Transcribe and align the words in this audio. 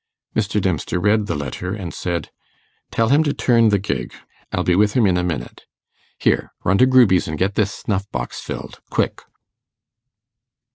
Mr. 0.35 0.59
Dempster 0.59 0.99
read 0.99 1.27
the 1.27 1.35
letter 1.35 1.75
and 1.75 1.93
said, 1.93 2.31
'Tell 2.89 3.09
him 3.09 3.21
to 3.23 3.33
turn 3.33 3.69
the 3.69 3.77
gig 3.77 4.15
I'll 4.51 4.63
be 4.63 4.73
with 4.75 4.93
him 4.93 5.05
in 5.05 5.15
a 5.15 5.23
minute. 5.23 5.67
Here, 6.17 6.51
run 6.63 6.79
to 6.79 6.87
Gruby's 6.87 7.27
and 7.27 7.37
get 7.37 7.53
this 7.53 7.71
snuff 7.71 8.09
box 8.09 8.39
filled 8.39 8.81
quick! 8.89 9.21